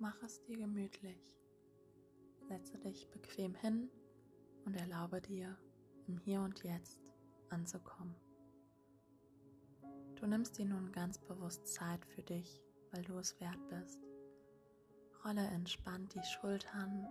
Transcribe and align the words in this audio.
Mach 0.00 0.22
es 0.22 0.40
dir 0.42 0.56
gemütlich. 0.56 1.36
Setze 2.46 2.78
dich 2.78 3.10
bequem 3.10 3.56
hin 3.56 3.90
und 4.64 4.76
erlaube 4.76 5.20
dir, 5.20 5.58
im 6.06 6.18
Hier 6.18 6.40
und 6.40 6.62
Jetzt 6.62 7.02
anzukommen. 7.48 8.14
Du 10.14 10.26
nimmst 10.26 10.56
dir 10.56 10.66
nun 10.66 10.92
ganz 10.92 11.18
bewusst 11.18 11.66
Zeit 11.66 12.04
für 12.06 12.22
dich, 12.22 12.62
weil 12.92 13.02
du 13.02 13.18
es 13.18 13.40
wert 13.40 13.58
bist. 13.68 14.00
Rolle 15.24 15.44
entspannt 15.48 16.14
die 16.14 16.22
Schultern 16.22 17.04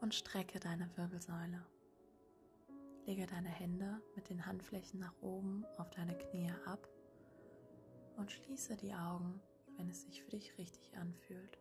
und 0.00 0.12
strecke 0.12 0.58
deine 0.58 0.90
Wirbelsäule. 0.96 1.64
Lege 3.06 3.26
deine 3.26 3.48
Hände 3.48 4.02
mit 4.16 4.28
den 4.28 4.44
Handflächen 4.44 4.98
nach 4.98 5.14
oben 5.20 5.64
auf 5.78 5.90
deine 5.90 6.18
Knie 6.18 6.52
ab 6.66 6.88
und 8.16 8.32
schließe 8.32 8.76
die 8.76 8.92
Augen, 8.92 9.40
wenn 9.76 9.88
es 9.88 10.02
sich 10.02 10.24
für 10.24 10.30
dich 10.30 10.58
richtig 10.58 10.96
anfühlt. 10.96 11.58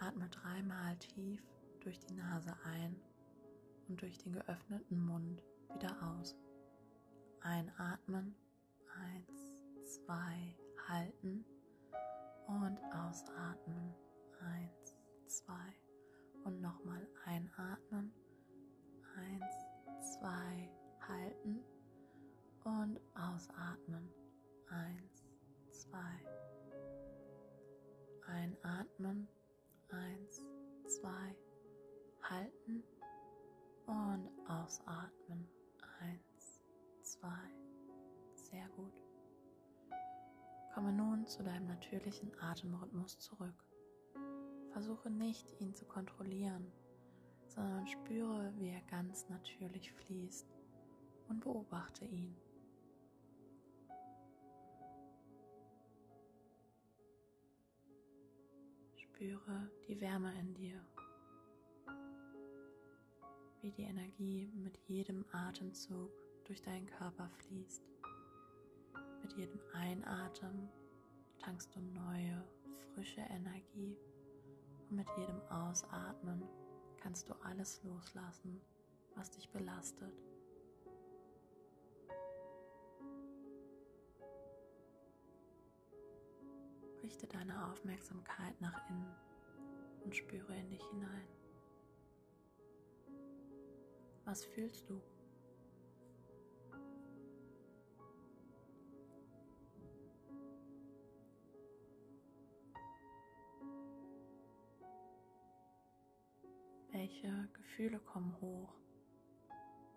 Atme 0.00 0.28
dreimal 0.30 0.96
tief 0.96 1.42
durch 1.80 1.98
die 1.98 2.14
Nase 2.14 2.56
ein 2.64 2.96
und 3.88 4.00
durch 4.00 4.16
den 4.18 4.32
geöffneten 4.32 5.04
Mund 5.04 5.42
wieder 5.74 5.94
aus. 6.02 6.36
Einatmen, 7.42 8.34
eins, 8.98 9.62
zwei, 9.82 10.56
halten 10.88 11.44
und 12.46 12.78
ausatmen, 12.94 13.94
eins, 14.40 14.96
zwei 15.26 15.74
und 16.44 16.60
nochmal 16.60 17.06
einatmen, 17.26 18.12
eins, 19.16 20.16
zwei, 20.18 20.69
ausatmen. 34.70 35.48
Eins, 36.00 36.60
zwei. 37.02 37.50
Sehr 38.34 38.68
gut. 38.76 38.92
Komme 40.72 40.92
nun 40.92 41.26
zu 41.26 41.42
deinem 41.42 41.66
natürlichen 41.66 42.30
Atemrhythmus 42.40 43.18
zurück. 43.18 43.64
Versuche 44.70 45.10
nicht, 45.10 45.60
ihn 45.60 45.74
zu 45.74 45.84
kontrollieren, 45.86 46.70
sondern 47.48 47.88
spüre, 47.88 48.52
wie 48.58 48.68
er 48.68 48.80
ganz 48.82 49.28
natürlich 49.28 49.92
fließt 49.92 50.46
und 51.28 51.40
beobachte 51.40 52.04
ihn. 52.04 52.36
Spüre 58.94 59.68
die 59.88 60.00
Wärme 60.00 60.32
in 60.38 60.54
dir 60.54 60.80
wie 63.62 63.70
die 63.70 63.82
Energie 63.82 64.50
mit 64.54 64.78
jedem 64.88 65.24
Atemzug 65.32 66.10
durch 66.44 66.62
deinen 66.62 66.86
Körper 66.86 67.28
fließt. 67.28 67.82
Mit 69.22 69.32
jedem 69.34 69.60
Einatmen 69.74 70.68
tankst 71.38 71.74
du 71.74 71.80
neue, 71.80 72.44
frische 72.94 73.20
Energie 73.20 73.96
und 74.88 74.96
mit 74.96 75.08
jedem 75.16 75.40
Ausatmen 75.50 76.42
kannst 76.98 77.28
du 77.28 77.34
alles 77.44 77.82
loslassen, 77.84 78.60
was 79.14 79.30
dich 79.30 79.48
belastet. 79.50 80.14
Richte 87.02 87.26
deine 87.26 87.70
Aufmerksamkeit 87.70 88.60
nach 88.60 88.88
innen 88.88 89.14
und 90.04 90.14
spüre 90.14 90.56
in 90.56 90.70
dich 90.70 90.82
hinein. 90.90 91.39
Was 94.24 94.44
fühlst 94.44 94.88
du? 94.88 95.00
Welche 106.92 107.48
Gefühle 107.54 107.98
kommen 108.00 108.36
hoch 108.40 108.74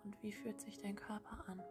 und 0.03 0.21
wie 0.21 0.31
fühlt 0.31 0.59
sich 0.61 0.79
dein 0.79 0.95
Körper 0.95 1.49
an? 1.49 1.61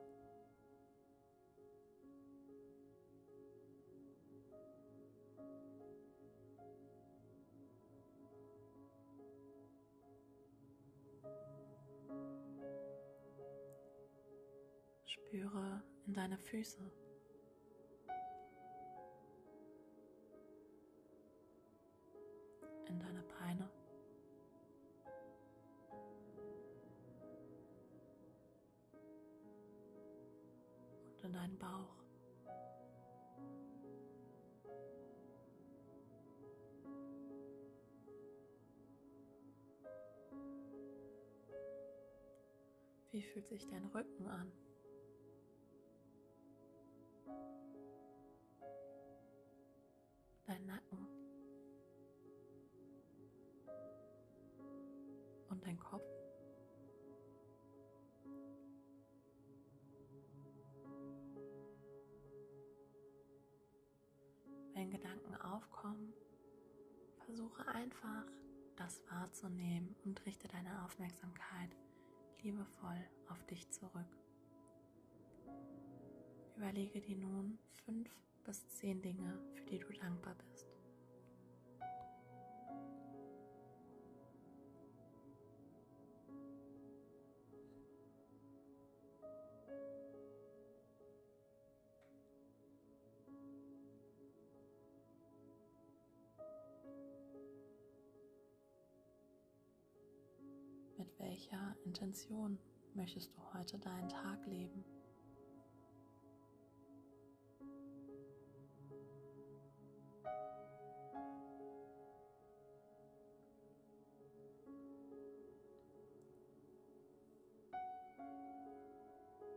Spüre 15.33 15.83
in 16.07 16.13
deine 16.13 16.37
Füße. 16.37 16.79
In 22.87 23.01
deine 23.01 23.23
Beine. 23.23 23.71
Und 31.17 31.25
in 31.25 31.33
deinen 31.33 31.59
Bauch. 31.59 31.97
Wie 43.13 43.23
fühlt 43.23 43.49
sich 43.49 43.67
dein 43.67 43.87
Rücken 43.87 44.27
an? 44.27 44.53
Und 55.53 55.65
dein 55.65 55.79
Kopf. 55.79 56.03
Wenn 64.75 64.91
Gedanken 64.91 65.37
aufkommen, 65.37 66.13
versuche 67.25 67.69
einfach, 67.69 68.25
das 68.77 69.03
wahrzunehmen 69.11 69.95
und 70.05 70.25
richte 70.25 70.49
deine 70.49 70.83
Aufmerksamkeit 70.85 71.77
liebevoll 72.43 73.07
auf 73.29 73.45
dich 73.45 73.71
zurück. 73.71 74.19
Überlege 76.57 77.01
dir 77.01 77.17
nun 77.19 77.59
fünf 77.85 78.11
bis 78.45 78.67
zehn 78.71 79.03
Dinge, 79.03 79.39
für 79.55 79.65
die 79.65 79.79
du 79.79 79.93
dankbar 79.93 80.35
bist. 80.35 80.82
Welcher 101.43 101.77
Intention 101.85 102.57
möchtest 102.95 103.33
du 103.35 103.41
heute 103.53 103.77
deinen 103.79 104.09
Tag 104.09 104.47
leben? 104.47 104.85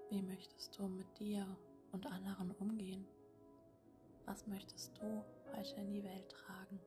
Wie 0.10 0.22
möchtest 0.24 0.80
du 0.80 0.88
mit 0.88 1.20
dir 1.20 1.46
und 1.92 2.08
anderen 2.08 2.52
umgehen? 2.52 3.06
Was 4.26 4.48
möchtest 4.48 4.98
du 4.98 5.24
heute 5.56 5.76
in 5.82 5.92
die 5.92 6.04
Welt 6.04 6.30
tragen? 6.30 6.80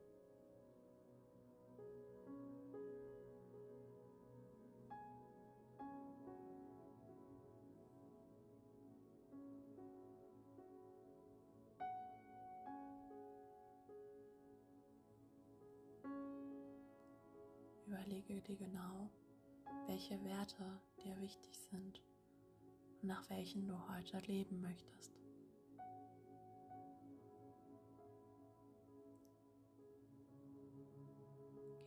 Überlege 17.89 18.39
dir 18.41 18.55
genau, 18.55 19.09
welche 19.87 20.23
Werte 20.23 20.79
dir 21.03 21.19
wichtig 21.19 21.57
sind 21.71 22.03
und 23.01 23.07
nach 23.07 23.27
welchen 23.31 23.67
du 23.67 23.73
heute 23.89 24.19
leben 24.27 24.61
möchtest. 24.61 25.11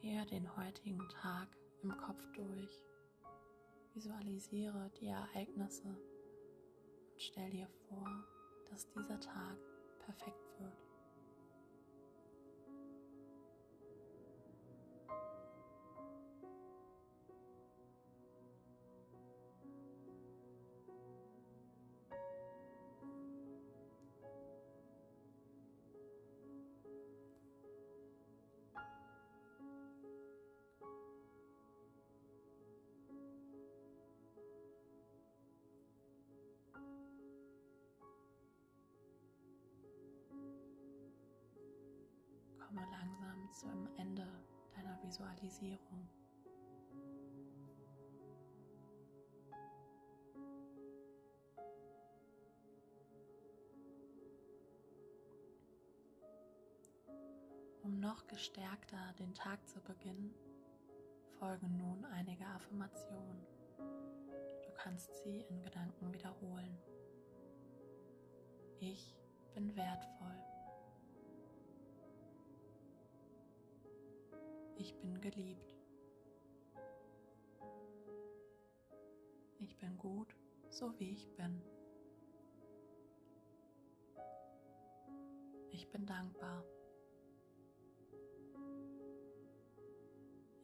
Gehe 0.00 0.26
den 0.26 0.56
heutigen 0.56 1.08
Tag 1.08 1.46
im 1.84 1.96
Kopf 1.96 2.26
durch, 2.32 2.84
visualisiere 3.94 4.90
die 5.00 5.06
Ereignisse 5.06 5.86
und 5.86 7.22
stell 7.22 7.50
dir 7.50 7.68
vor, 7.88 8.24
dass 8.70 8.88
dieser 8.88 9.20
Tag 9.20 9.56
perfekt 10.00 10.58
wird. 10.58 10.91
Komme 42.72 42.86
langsam 42.90 43.52
zum 43.52 43.88
Ende 43.96 44.26
deiner 44.74 45.02
Visualisierung. 45.02 46.08
Um 57.82 57.98
noch 58.00 58.26
gestärkter 58.26 59.12
den 59.18 59.34
Tag 59.34 59.66
zu 59.68 59.80
beginnen, 59.80 60.34
folgen 61.38 61.76
nun 61.76 62.04
einige 62.06 62.46
Affirmationen. 62.46 63.46
Du 63.78 64.72
kannst 64.76 65.14
sie 65.22 65.40
in 65.48 65.62
Gedanken 65.62 66.12
wiederholen. 66.12 66.78
Ich 68.80 69.14
bin 69.54 69.76
wertvoll. 69.76 70.51
Ich 74.76 74.94
bin 74.96 75.20
geliebt. 75.20 75.74
Ich 79.58 79.76
bin 79.76 79.96
gut, 79.96 80.34
so 80.70 80.98
wie 80.98 81.12
ich 81.12 81.28
bin. 81.36 81.62
Ich 85.70 85.88
bin 85.88 86.04
dankbar. 86.04 86.64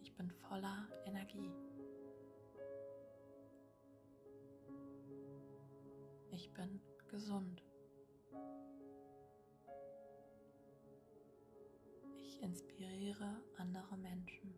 Ich 0.00 0.14
bin 0.14 0.31
voller 0.31 0.88
Energie. 1.04 1.52
Ich 6.31 6.52
bin 6.52 6.81
gesund. 7.08 7.67
Ich 12.38 12.44
inspiriere 12.44 13.43
andere 13.56 13.96
Menschen. 13.96 14.55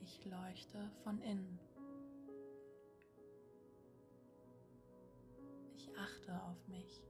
Ich 0.00 0.24
leuchte 0.24 0.90
von 1.02 1.20
innen. 1.20 1.58
Ich 5.76 5.90
achte 5.96 6.42
auf 6.44 6.66
mich. 6.68 7.02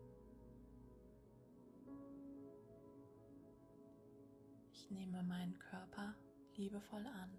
Ich 4.72 4.90
nehme 4.90 5.22
meinen 5.22 5.58
Körper 5.58 6.16
liebevoll 6.56 7.06
an. 7.06 7.38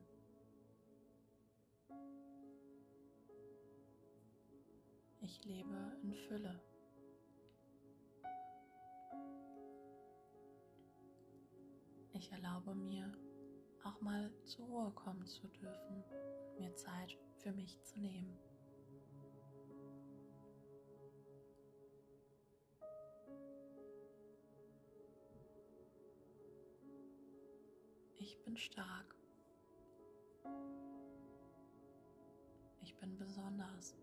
Ich 5.21 5.43
lebe 5.43 5.97
in 6.03 6.13
Fülle. 6.13 6.61
Ich 12.25 12.31
erlaube 12.31 12.73
mir, 12.73 13.11
auch 13.83 14.01
mal 14.01 14.31
zur 14.45 14.65
Ruhe 14.65 14.91
kommen 14.93 15.27
zu 15.27 15.47
dürfen 15.47 16.03
und 16.09 16.59
mir 16.59 16.75
Zeit 16.75 17.15
für 17.37 17.51
mich 17.51 17.79
zu 17.83 17.99
nehmen. 17.99 18.35
Ich 28.15 28.41
bin 28.43 28.57
stark. 28.57 29.15
Ich 32.81 32.95
bin 32.97 33.19
besonders. 33.19 33.95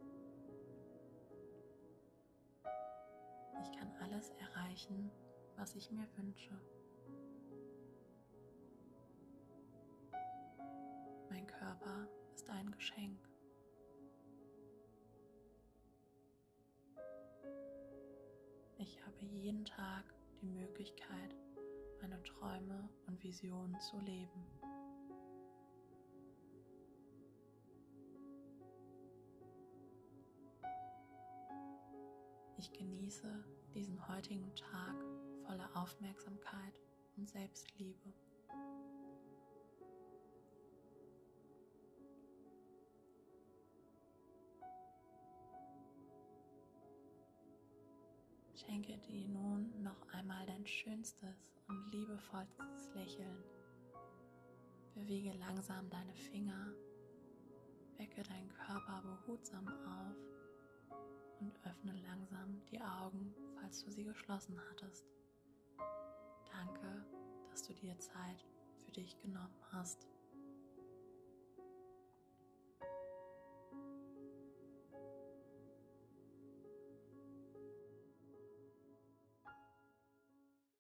Ich 3.65 3.73
kann 3.77 3.91
alles 4.01 4.31
erreichen, 4.39 5.11
was 5.57 5.75
ich 5.75 5.91
mir 5.91 6.07
wünsche. 6.17 6.57
Körper 11.63 12.09
ist 12.35 12.51
ein 12.51 12.73
Geschenk. 12.73 13.21
Ich 18.79 19.01
habe 19.07 19.21
jeden 19.21 19.65
Tag 19.65 20.13
die 20.41 20.49
Möglichkeit, 20.49 21.37
meine 22.01 22.21
Träume 22.25 22.89
und 23.07 23.23
Visionen 23.23 23.79
zu 23.81 23.97
leben. 24.01 24.45
Ich 32.59 32.73
genieße 32.73 33.45
diesen 33.73 34.09
heutigen 34.09 34.53
Tag 34.57 34.97
voller 35.47 35.71
Aufmerksamkeit 35.77 36.81
und 37.17 37.29
Selbstliebe. 37.29 38.13
Schenke 48.67 48.97
dir 48.99 49.29
nun 49.29 49.83
noch 49.83 50.09
einmal 50.13 50.47
dein 50.47 50.67
schönstes 50.67 51.53
und 51.69 51.91
liebevollstes 51.91 52.95
Lächeln. 52.95 53.43
Bewege 54.95 55.33
langsam 55.33 55.89
deine 55.91 56.15
Finger, 56.15 56.73
wecke 57.97 58.23
deinen 58.23 58.53
Körper 58.55 59.03
behutsam 59.03 59.67
auf 59.69 60.17
und 61.41 61.59
öffne 61.67 61.93
langsam 62.07 62.61
die 62.71 62.81
Augen, 62.81 63.35
falls 63.59 63.85
du 63.85 63.91
sie 63.91 64.05
geschlossen 64.05 64.59
hattest. 64.71 65.07
Danke, 66.53 67.05
dass 67.51 67.63
du 67.63 67.75
dir 67.75 67.99
Zeit 67.99 68.45
für 68.85 68.93
dich 68.93 69.19
genommen 69.23 69.57
hast. 69.73 70.07